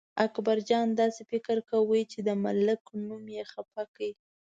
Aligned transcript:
اکبرجان 0.25 0.87
داسې 1.01 1.21
فکر 1.31 1.55
کاوه 1.69 1.99
چې 2.11 2.19
د 2.27 2.29
ملک 2.43 2.81
نوم 3.07 3.23
یې 3.35 3.43
خپه 3.51 3.83
کړی. 3.93 4.11